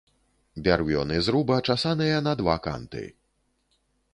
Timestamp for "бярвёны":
0.67-1.19